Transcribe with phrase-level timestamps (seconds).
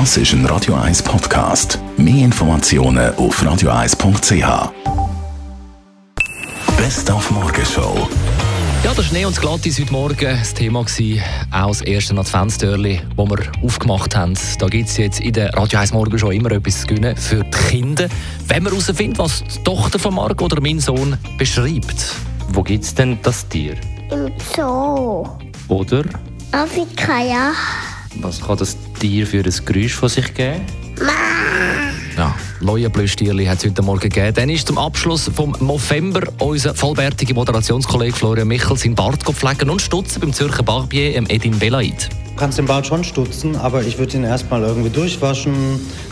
[0.00, 1.78] Das ist ein Radio 1 Podcast.
[1.96, 4.72] Mehr Informationen auf radio1.ch.
[6.76, 8.08] Best auf Morgenshow.
[8.82, 11.22] Ja, der Schnee und das Glattis heute Morgen das Thema gewesen,
[11.52, 14.34] auch das erste Adventstürli, das wir aufgemacht haben.
[14.58, 17.44] Da gibt es jetzt in der Radio 1 Morgen schon immer etwas zu gewinnen für
[17.44, 18.08] die Kinder.
[18.48, 22.16] Wenn man herausfindet, was die Tochter von Marco oder mein Sohn beschreibt.
[22.48, 23.76] Wo gibt es denn das Tier?
[24.10, 25.24] Im Zoo.
[25.68, 26.02] Oder
[26.50, 27.52] Afrika, ja.
[28.20, 30.60] Was kann das Tier für ein Geräusch von sich geben?
[32.16, 34.32] Ja, Leuenblüstierli hat es heute Morgen gegeben.
[34.34, 39.82] Dann ist zum Abschluss vom November unser vollwertiger Moderationskollege Florian Michel sein Bart pflegen und
[39.82, 42.08] stutzen beim Zürcher Barbier im Edin Belaid.
[42.34, 45.54] Du kannst den Bart schon stutzen, aber ich würde ihn erstmal irgendwie durchwaschen,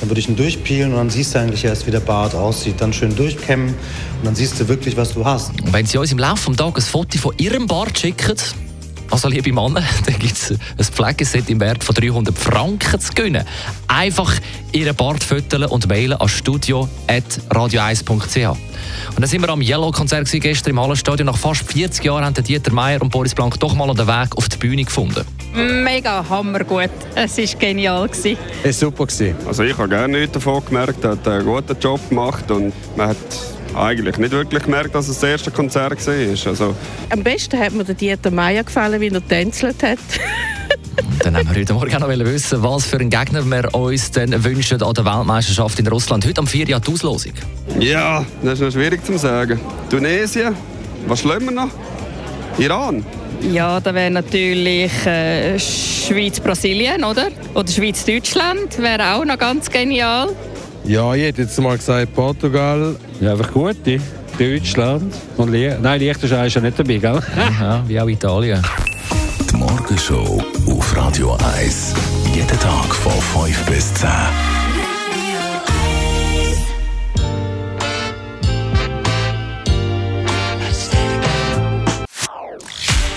[0.00, 2.80] dann würde ich ihn durchpeelen und dann siehst du eigentlich erst, wie der Bart aussieht.
[2.80, 5.50] Dann schön durchkämmen und dann siehst du wirklich, was du hast.
[5.60, 8.36] Und wenn Sie uns im Laufe des Tages ein Foto von Ihrem Bart schicken,
[9.10, 13.44] also liebe Männer, dann gibt es ein Pflegeset im Wert von 300 Franken zu gewinnen.
[13.86, 14.32] Einfach
[14.72, 18.46] Ihren Bart fütteln und mailen an studio.radio1.ch.
[18.46, 21.26] Und dann sind wir am Yellow-Konzert gestern im Hallenstadion.
[21.26, 24.48] Nach fast 40 Jahren haben Dieter Meier und Boris Blank doch mal den Weg auf
[24.48, 25.24] die Bühne gefunden.
[25.54, 26.90] Mega hammergut.
[27.14, 28.08] Es war genial.
[28.08, 28.36] Gewesen.
[28.62, 29.06] Es war super.
[29.06, 29.34] Gewesen.
[29.46, 33.08] Also ich habe gerne nichts davon gemerkt, er hat einen guten Job gemacht und man
[33.08, 33.16] hat
[33.78, 36.14] eigentlich nicht wirklich gemerkt, dass es das erste Konzert war.
[36.50, 36.74] Also,
[37.10, 39.98] Am besten hat mir der Dieter Meier gefallen, wie er tänzelt hat.
[41.20, 44.44] Dann haben wir heute Morgen auch noch wissen, was für einen Gegner wir uns denn
[44.44, 46.26] wünschen an der Weltmeisterschaft in Russland.
[46.26, 46.68] Heute am 4.
[46.68, 47.32] Jahr die Auslosung.
[47.78, 49.60] ja, das ist noch schwierig zu sagen.
[49.90, 50.54] Tunesien,
[51.06, 51.68] was schlimmer noch?
[52.58, 53.04] Iran.
[53.52, 57.28] Ja, da wäre natürlich äh, Schweiz-Brasilien, oder?
[57.54, 60.30] Oder Schweiz-Deutschland wäre auch noch ganz genial.
[60.88, 62.96] Ja, ich hätte jetzt mal gesagt Portugal.
[63.20, 64.00] Ja, einfach gute.
[64.38, 65.14] Deutschland.
[65.36, 67.20] Und Lie Nein, Liechtenstein ist ja nicht dabei, gell?
[67.60, 68.62] Ja, wie auch Italien.
[69.50, 71.94] Die Morgenshow auf Radio 1.
[72.34, 73.12] Jeden Tag von
[73.44, 74.08] 5 bis 10.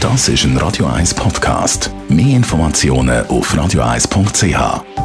[0.00, 1.92] Das ist ein Radio 1 Podcast.
[2.08, 4.99] Mehr Informationen auf radio1.ch.